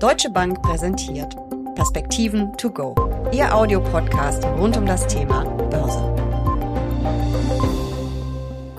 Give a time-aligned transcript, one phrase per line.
[0.00, 1.36] Deutsche Bank präsentiert
[1.74, 2.94] Perspektiven to go,
[3.32, 6.00] Ihr Audiopodcast rund um das Thema Börse.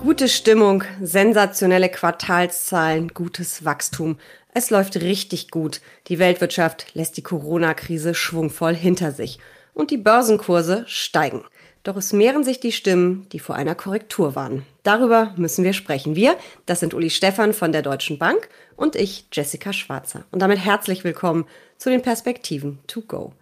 [0.02, 4.18] Gute Stimmung, sensationelle Quartalszahlen, gutes Wachstum.
[4.52, 5.80] Es läuft richtig gut.
[6.08, 9.38] Die Weltwirtschaft lässt die Corona-Krise schwungvoll hinter sich
[9.74, 11.44] und die Börsenkurse steigen.
[11.84, 14.64] Doch es mehren sich die Stimmen, die vor einer Korrektur waren.
[14.84, 16.14] Darüber müssen wir sprechen.
[16.14, 20.24] Wir, das sind Uli Stephan von der Deutschen Bank und ich, Jessica Schwarzer.
[20.30, 21.44] Und damit herzlich willkommen
[21.78, 23.32] zu den Perspektiven to go.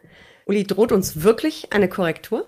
[0.46, 2.46] Uli, droht uns wirklich eine Korrektur?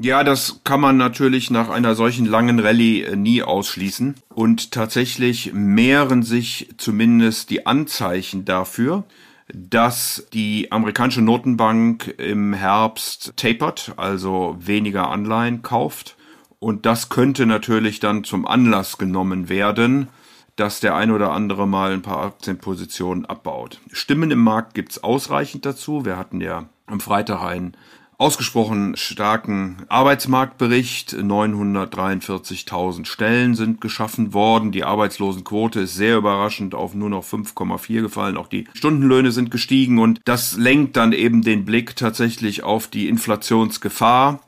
[0.00, 4.14] Ja, das kann man natürlich nach einer solchen langen Rallye äh, nie ausschließen.
[4.32, 9.04] Und tatsächlich mehren sich zumindest die Anzeichen dafür,
[9.52, 16.16] dass die amerikanische Notenbank im Herbst tapert, also weniger Anleihen kauft.
[16.58, 20.08] Und das könnte natürlich dann zum Anlass genommen werden,
[20.56, 23.80] dass der ein oder andere mal ein paar Aktienpositionen abbaut.
[23.90, 26.04] Stimmen im Markt gibt's ausreichend dazu.
[26.04, 27.76] Wir hatten ja am Freitag einen
[28.22, 31.12] ausgesprochen starken Arbeitsmarktbericht.
[31.12, 34.70] 943.000 Stellen sind geschaffen worden.
[34.70, 38.36] Die Arbeitslosenquote ist sehr überraschend auf nur noch 5,4 gefallen.
[38.36, 43.08] Auch die Stundenlöhne sind gestiegen und das lenkt dann eben den Blick tatsächlich auf die
[43.08, 44.38] Inflationsgefahr.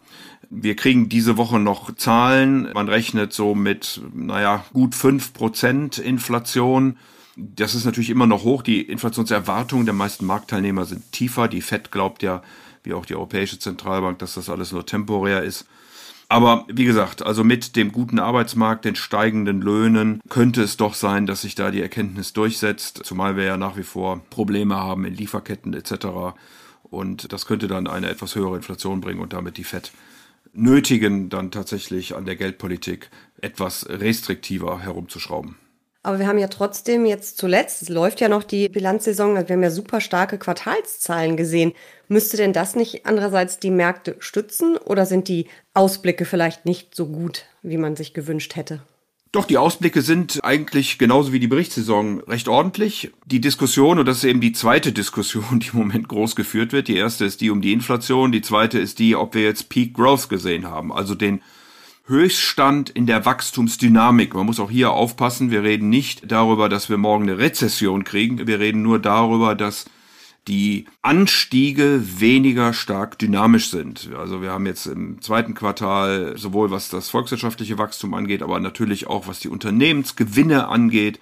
[0.51, 2.71] Wir kriegen diese Woche noch Zahlen.
[2.75, 6.97] Man rechnet so mit, naja, gut fünf Prozent Inflation.
[7.35, 8.63] Das ist natürlich immer noch hoch.
[8.63, 11.49] Die Inflationserwartungen der meisten Marktteilnehmer sind tiefer.
[11.49, 12.41] Die FED glaubt ja,
[12.85, 15.67] wie auch die Europäische Zentralbank, dass das alles nur temporär ist.
[16.29, 21.27] Aber wie gesagt, also mit dem guten Arbeitsmarkt, den steigenden Löhnen, könnte es doch sein,
[21.27, 25.15] dass sich da die Erkenntnis durchsetzt, zumal wir ja nach wie vor Probleme haben in
[25.15, 26.37] Lieferketten etc.
[26.83, 29.93] Und das könnte dann eine etwas höhere Inflation bringen und damit die FED
[30.55, 33.11] nötigen, dann tatsächlich an der Geldpolitik
[33.41, 35.57] etwas restriktiver herumzuschrauben.
[36.05, 39.63] Aber wir haben ja trotzdem jetzt zuletzt, es läuft ja noch die Bilanzsaison, wir haben
[39.63, 41.73] ja super starke Quartalszahlen gesehen.
[42.09, 47.07] Müsste denn das nicht andererseits die Märkte stützen oder sind die Ausblicke vielleicht nicht so
[47.07, 48.83] gut, wie man sich gewünscht hätte?
[49.33, 53.11] Doch, die Ausblicke sind eigentlich genauso wie die Berichtssaison recht ordentlich.
[53.25, 56.89] Die Diskussion, und das ist eben die zweite Diskussion, die im Moment groß geführt wird.
[56.89, 59.95] Die erste ist die um die Inflation, die zweite ist die, ob wir jetzt Peak
[59.95, 61.41] Growth gesehen haben, also den
[62.07, 64.35] Höchststand in der Wachstumsdynamik.
[64.35, 68.47] Man muss auch hier aufpassen, wir reden nicht darüber, dass wir morgen eine Rezession kriegen,
[68.47, 69.87] wir reden nur darüber, dass
[70.47, 74.11] die Anstiege weniger stark dynamisch sind.
[74.19, 79.07] Also wir haben jetzt im zweiten Quartal sowohl was das volkswirtschaftliche Wachstum angeht, aber natürlich
[79.07, 81.21] auch was die Unternehmensgewinne angeht,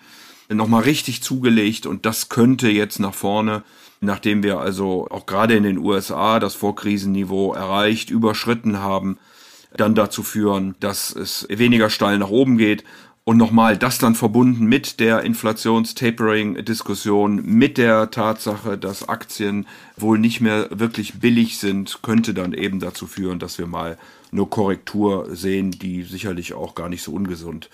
[0.48, 3.62] nochmal richtig zugelegt und das könnte jetzt nach vorne,
[4.00, 9.18] nachdem wir also auch gerade in den USA das Vorkrisenniveau erreicht, überschritten haben,
[9.76, 12.82] dann dazu führen, dass es weniger steil nach oben geht.
[13.24, 20.40] Und nochmal, das dann verbunden mit der Inflationstapering-Diskussion, mit der Tatsache, dass Aktien wohl nicht
[20.40, 23.96] mehr wirklich billig sind, könnte dann eben dazu führen, dass wir mal
[24.32, 27.70] eine Korrektur sehen, die sicherlich auch gar nicht so ungesund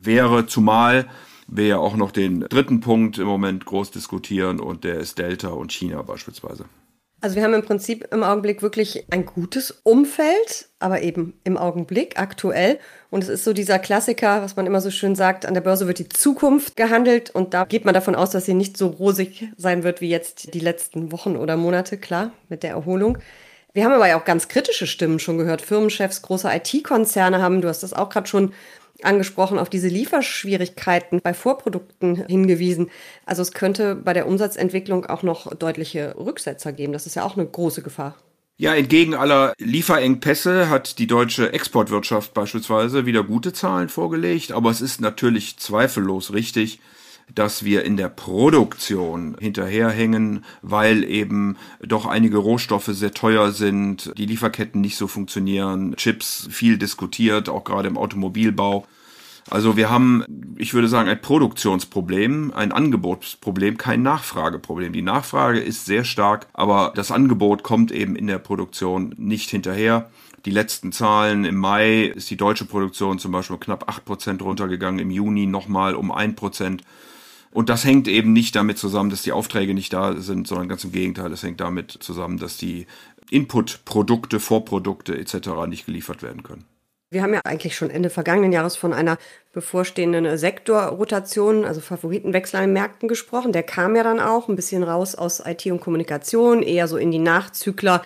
[0.00, 0.46] wäre.
[0.46, 1.06] Zumal
[1.48, 5.48] wir ja auch noch den dritten Punkt im Moment groß diskutieren und der ist Delta
[5.48, 6.66] und China beispielsweise.
[7.20, 12.16] Also wir haben im Prinzip im Augenblick wirklich ein gutes Umfeld, aber eben im Augenblick
[12.16, 12.78] aktuell.
[13.10, 15.88] Und es ist so dieser Klassiker, was man immer so schön sagt, an der Börse
[15.88, 19.48] wird die Zukunft gehandelt und da geht man davon aus, dass sie nicht so rosig
[19.56, 23.18] sein wird wie jetzt die letzten Wochen oder Monate, klar, mit der Erholung.
[23.72, 25.60] Wir haben aber ja auch ganz kritische Stimmen schon gehört.
[25.60, 28.52] Firmenchefs großer IT-Konzerne haben, du hast das auch gerade schon
[29.02, 32.90] angesprochen, auf diese Lieferschwierigkeiten bei Vorprodukten hingewiesen.
[33.26, 36.92] Also es könnte bei der Umsatzentwicklung auch noch deutliche Rücksetzer geben.
[36.92, 38.16] Das ist ja auch eine große Gefahr.
[38.60, 44.80] Ja, entgegen aller Lieferengpässe hat die deutsche Exportwirtschaft beispielsweise wieder gute Zahlen vorgelegt, aber es
[44.80, 46.80] ist natürlich zweifellos richtig,
[47.34, 54.26] dass wir in der Produktion hinterherhängen, weil eben doch einige Rohstoffe sehr teuer sind, die
[54.26, 58.86] Lieferketten nicht so funktionieren, Chips viel diskutiert, auch gerade im Automobilbau.
[59.50, 60.24] Also wir haben,
[60.58, 64.92] ich würde sagen, ein Produktionsproblem, ein Angebotsproblem, kein Nachfrageproblem.
[64.92, 70.10] Die Nachfrage ist sehr stark, aber das Angebot kommt eben in der Produktion nicht hinterher.
[70.44, 75.00] Die letzten Zahlen im Mai ist die deutsche Produktion zum Beispiel knapp acht Prozent runtergegangen,
[75.00, 76.82] im Juni nochmal um ein Prozent.
[77.50, 80.84] Und das hängt eben nicht damit zusammen, dass die Aufträge nicht da sind, sondern ganz
[80.84, 81.32] im Gegenteil.
[81.32, 82.86] Es hängt damit zusammen, dass die
[83.30, 85.66] Inputprodukte, Vorprodukte etc.
[85.66, 86.64] nicht geliefert werden können.
[87.10, 89.16] Wir haben ja eigentlich schon Ende vergangenen Jahres von einer
[89.54, 93.52] bevorstehenden Sektorrotation, also Favoritenwechsel an den Märkten gesprochen.
[93.52, 97.10] Der kam ja dann auch ein bisschen raus aus IT und Kommunikation, eher so in
[97.10, 98.02] die Nachzügler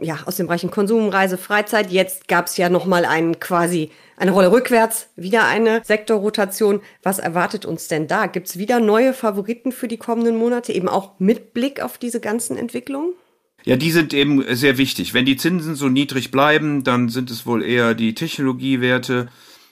[0.00, 1.90] ja, aus den Bereichen Konsum, Reise, Freizeit.
[1.90, 6.80] Jetzt gab es ja nochmal einen quasi eine Rolle rückwärts, wieder eine Sektorrotation.
[7.02, 8.26] Was erwartet uns denn da?
[8.26, 12.20] Gibt es wieder neue Favoriten für die kommenden Monate, eben auch mit Blick auf diese
[12.20, 13.12] ganzen Entwicklungen?
[13.64, 15.14] Ja, die sind eben sehr wichtig.
[15.14, 19.28] Wenn die Zinsen so niedrig bleiben, dann sind es wohl eher die Technologiewerte,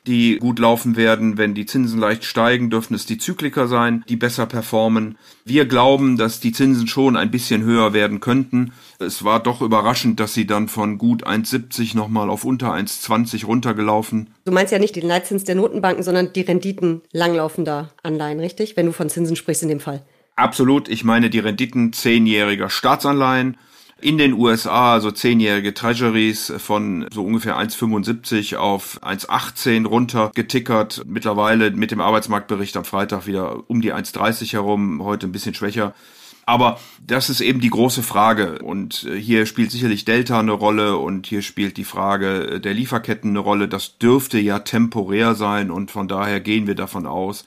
[0.06, 1.37] die gut laufen werden.
[1.37, 5.19] Wenn die Zinsen leicht steigen, dürfen es die Zykliker sein, die besser performen.
[5.44, 8.73] Wir glauben, dass die Zinsen schon ein bisschen höher werden könnten.
[8.99, 14.31] Es war doch überraschend, dass sie dann von gut 1,70 nochmal auf unter 1,20 runtergelaufen.
[14.44, 18.76] Du meinst ja nicht den Leitzins der Notenbanken, sondern die Renditen langlaufender Anleihen, richtig?
[18.76, 20.03] Wenn du von Zinsen sprichst in dem Fall.
[20.37, 20.88] Absolut.
[20.88, 23.58] Ich meine die Renditen zehnjähriger Staatsanleihen
[24.02, 31.02] in den USA, also zehnjährige Treasuries von so ungefähr 1,75 auf 1,18 runter getickert.
[31.06, 35.94] Mittlerweile mit dem Arbeitsmarktbericht am Freitag wieder um die 1,30 herum, heute ein bisschen schwächer.
[36.47, 38.58] Aber das ist eben die große Frage.
[38.58, 43.31] Und äh, hier spielt sicherlich Delta eine Rolle und hier spielt die Frage der Lieferketten
[43.31, 43.69] eine Rolle.
[43.69, 47.44] Das dürfte ja temporär sein und von daher gehen wir davon aus,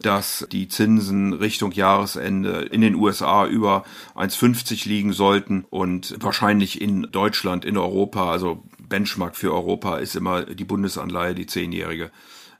[0.00, 3.84] dass die Zinsen Richtung Jahresende in den USA über
[4.14, 10.42] 1,50 liegen sollten und wahrscheinlich in Deutschland, in Europa, also Benchmark für Europa ist immer
[10.44, 12.10] die Bundesanleihe, die zehnjährige,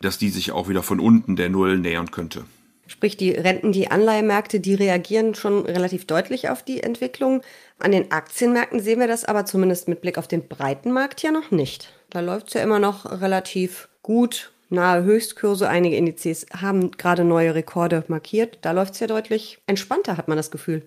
[0.00, 2.44] dass die sich auch wieder von unten der Null nähern könnte.
[2.88, 7.42] Sprich, die Renten, die Anleihemärkte, die reagieren schon relativ deutlich auf die Entwicklung.
[7.80, 11.32] An den Aktienmärkten sehen wir das aber zumindest mit Blick auf den breiten Markt ja
[11.32, 11.92] noch nicht.
[12.10, 15.68] Da läuft es ja immer noch relativ gut nahe Höchstkurse.
[15.68, 18.58] Einige Indizes haben gerade neue Rekorde markiert.
[18.62, 20.86] Da läuft es ja deutlich entspannter, hat man das Gefühl.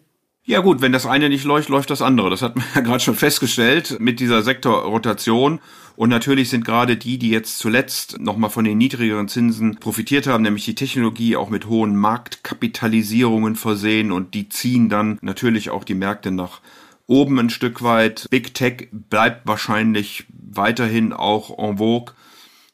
[0.50, 2.31] Ja gut, wenn das eine nicht läuft, läuft das andere.
[2.31, 5.60] Das hat man ja gerade schon festgestellt mit dieser Sektorrotation.
[5.96, 10.44] Und natürlich sind gerade die, die jetzt zuletzt nochmal von den niedrigeren Zinsen profitiert haben,
[10.44, 15.94] nämlich die Technologie auch mit hohen Marktkapitalisierungen versehen und die ziehen dann natürlich auch die
[15.94, 16.62] Märkte nach
[17.06, 18.28] oben ein Stück weit.
[18.30, 22.14] Big Tech bleibt wahrscheinlich weiterhin auch en vogue.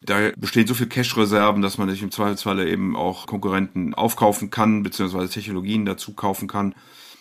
[0.05, 4.83] Da bestehen so viel Cash-Reserven, dass man sich im Zweifelsfalle eben auch Konkurrenten aufkaufen kann,
[4.83, 6.75] beziehungsweise Technologien dazu kaufen kann.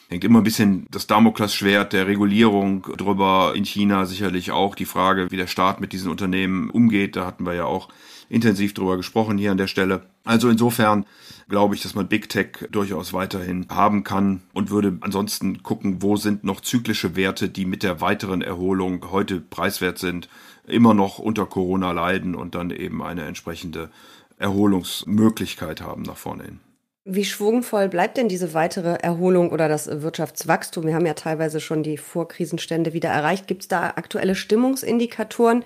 [0.09, 3.53] Hängt immer ein bisschen das Damoklesschwert der Regulierung drüber.
[3.57, 7.17] In China sicherlich auch die Frage, wie der Staat mit diesen Unternehmen umgeht.
[7.17, 7.89] Da hatten wir ja auch
[8.29, 10.03] intensiv drüber gesprochen hier an der Stelle.
[10.25, 11.07] Also insofern
[11.49, 16.17] glaube ich, dass man Big Tech durchaus weiterhin haben kann und würde ansonsten gucken, wo
[16.17, 20.29] sind noch zyklische Werte, die mit der weiteren Erholung heute preiswert sind
[20.67, 23.91] immer noch unter Corona leiden und dann eben eine entsprechende
[24.39, 26.61] Erholungsmöglichkeit haben nach vorne hin.
[27.07, 30.87] Wie schwungvoll bleibt denn diese weitere Erholung oder das Wirtschaftswachstum?
[30.87, 33.47] Wir haben ja teilweise schon die Vorkrisenstände wieder erreicht.
[33.47, 35.65] Gibt es da aktuelle Stimmungsindikatoren,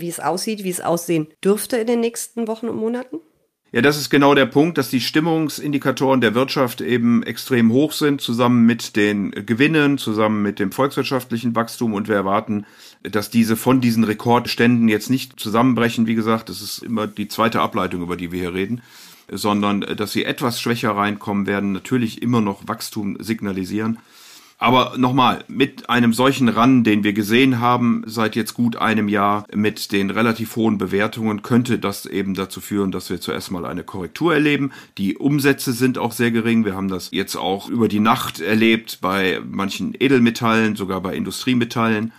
[0.00, 3.20] wie es aussieht, wie es aussehen dürfte in den nächsten Wochen und Monaten?
[3.74, 8.20] Ja, das ist genau der Punkt, dass die Stimmungsindikatoren der Wirtschaft eben extrem hoch sind,
[8.20, 12.66] zusammen mit den Gewinnen, zusammen mit dem volkswirtschaftlichen Wachstum und wir erwarten,
[13.02, 16.06] dass diese von diesen Rekordständen jetzt nicht zusammenbrechen.
[16.06, 18.80] Wie gesagt, das ist immer die zweite Ableitung, über die wir hier reden,
[19.28, 23.98] sondern dass sie etwas schwächer reinkommen werden, natürlich immer noch Wachstum signalisieren
[24.58, 29.46] aber nochmal, mit einem solchen Run, den wir gesehen haben seit jetzt gut einem Jahr,
[29.52, 33.84] mit den relativ hohen Bewertungen, könnte das eben dazu führen, dass wir zuerst mal eine
[33.84, 34.72] Korrektur erleben.
[34.96, 36.64] Die Umsätze sind auch sehr gering.
[36.64, 42.12] Wir haben das jetzt auch über die Nacht erlebt bei manchen Edelmetallen, sogar bei Industriemetallen.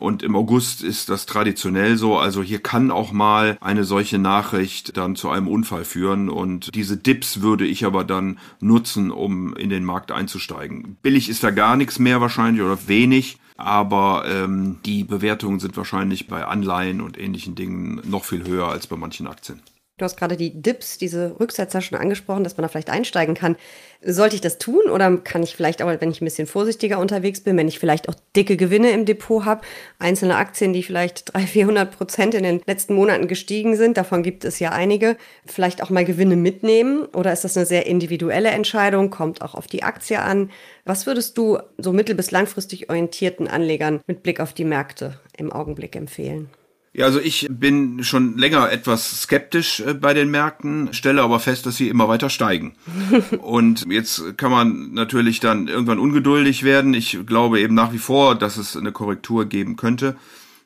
[0.00, 2.18] Und im August ist das traditionell so.
[2.18, 6.28] Also hier kann auch mal eine solche Nachricht dann zu einem Unfall führen.
[6.28, 10.96] Und diese Dips würde ich aber dann nutzen, um in den Markt einzusteigen.
[11.02, 13.38] Billig ist da gar nichts mehr wahrscheinlich oder wenig.
[13.56, 18.86] Aber ähm, die Bewertungen sind wahrscheinlich bei Anleihen und ähnlichen Dingen noch viel höher als
[18.86, 19.60] bei manchen Aktien.
[20.00, 23.56] Du hast gerade die Dips, diese Rücksetzer schon angesprochen, dass man da vielleicht einsteigen kann.
[24.02, 27.42] Sollte ich das tun oder kann ich vielleicht auch, wenn ich ein bisschen vorsichtiger unterwegs
[27.42, 29.60] bin, wenn ich vielleicht auch dicke Gewinne im Depot habe,
[29.98, 34.46] einzelne Aktien, die vielleicht 300, 400 Prozent in den letzten Monaten gestiegen sind, davon gibt
[34.46, 39.10] es ja einige, vielleicht auch mal Gewinne mitnehmen oder ist das eine sehr individuelle Entscheidung,
[39.10, 40.50] kommt auch auf die Aktie an?
[40.86, 45.52] Was würdest du so mittel- bis langfristig orientierten Anlegern mit Blick auf die Märkte im
[45.52, 46.48] Augenblick empfehlen?
[46.92, 51.66] Ja, also ich bin schon länger etwas skeptisch äh, bei den Märkten, stelle aber fest,
[51.66, 52.74] dass sie immer weiter steigen.
[53.40, 56.94] Und jetzt kann man natürlich dann irgendwann ungeduldig werden.
[56.94, 60.16] Ich glaube eben nach wie vor, dass es eine Korrektur geben könnte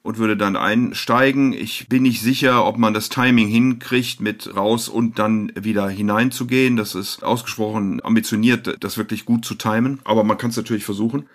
[0.02, 1.52] und würde dann einsteigen.
[1.52, 6.76] Ich bin nicht sicher, ob man das Timing hinkriegt, mit raus und dann wieder hineinzugehen.
[6.76, 10.00] Das ist ausgesprochen ambitioniert, das wirklich gut zu timen.
[10.04, 11.26] Aber man kann es natürlich versuchen.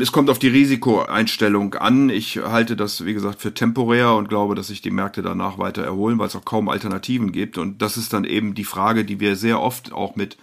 [0.00, 2.08] Es kommt auf die Risikoeinstellung an.
[2.08, 5.82] Ich halte das, wie gesagt, für temporär und glaube, dass sich die Märkte danach weiter
[5.82, 7.58] erholen, weil es auch kaum Alternativen gibt.
[7.58, 10.36] Und das ist dann eben die Frage, die wir sehr oft auch mit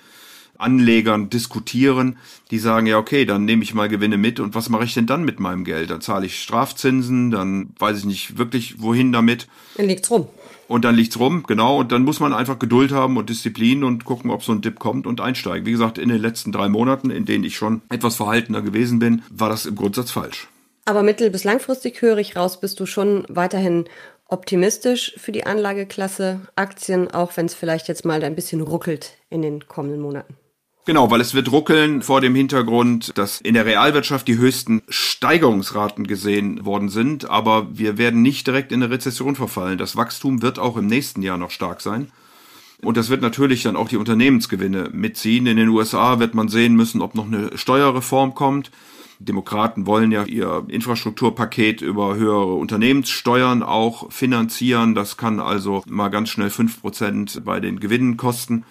[0.58, 2.18] Anlegern diskutieren,
[2.52, 5.06] die sagen, ja, okay, dann nehme ich mal Gewinne mit und was mache ich denn
[5.06, 5.90] dann mit meinem Geld?
[5.90, 9.48] Dann zahle ich Strafzinsen, dann weiß ich nicht wirklich, wohin damit.
[9.76, 10.28] Dann liegt's rum.
[10.68, 11.80] Und dann liegt's rum, genau.
[11.80, 14.80] Und dann muss man einfach Geduld haben und Disziplin und gucken, ob so ein Dip
[14.80, 15.66] kommt und einsteigen.
[15.66, 19.22] Wie gesagt, in den letzten drei Monaten, in denen ich schon etwas verhaltener gewesen bin,
[19.30, 20.48] war das im Grundsatz falsch.
[20.86, 23.86] Aber mittel- bis langfristig höre ich raus, bist du schon weiterhin
[24.28, 29.42] optimistisch für die Anlageklasse Aktien, auch wenn es vielleicht jetzt mal ein bisschen ruckelt in
[29.44, 30.36] den kommenden Monaten.
[30.86, 36.06] Genau, weil es wird ruckeln vor dem Hintergrund, dass in der Realwirtschaft die höchsten Steigerungsraten
[36.06, 39.80] gesehen worden sind, aber wir werden nicht direkt in eine Rezession verfallen.
[39.80, 42.12] Das Wachstum wird auch im nächsten Jahr noch stark sein.
[42.84, 45.48] Und das wird natürlich dann auch die Unternehmensgewinne mitziehen.
[45.48, 48.70] In den USA wird man sehen müssen, ob noch eine Steuerreform kommt.
[49.18, 54.94] Demokraten wollen ja ihr Infrastrukturpaket über höhere Unternehmenssteuern auch finanzieren.
[54.94, 58.66] Das kann also mal ganz schnell fünf Prozent bei den Gewinnen kosten.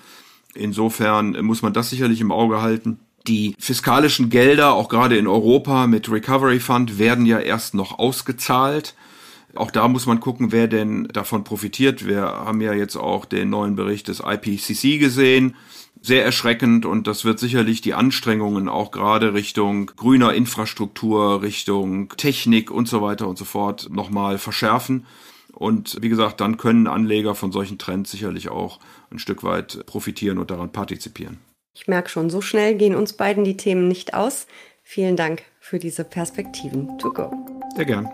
[0.55, 2.99] Insofern muss man das sicherlich im Auge halten.
[3.27, 8.95] Die fiskalischen Gelder, auch gerade in Europa mit Recovery Fund, werden ja erst noch ausgezahlt.
[9.55, 12.07] Auch da muss man gucken, wer denn davon profitiert.
[12.07, 15.55] Wir haben ja jetzt auch den neuen Bericht des IPCC gesehen.
[16.03, 22.71] Sehr erschreckend und das wird sicherlich die Anstrengungen auch gerade Richtung grüner Infrastruktur, Richtung Technik
[22.71, 25.07] und so weiter und so fort nochmal verschärfen.
[25.53, 28.81] Und wie gesagt, dann können Anleger von solchen Trends sicherlich auch
[29.15, 31.39] ein Stück weit profitieren und daran partizipieren.
[31.75, 34.47] Ich merke schon, so schnell gehen uns beiden die Themen nicht aus.
[34.83, 36.99] Vielen Dank für diese Perspektiven.
[36.99, 37.33] To go.
[37.75, 38.09] Sehr gern.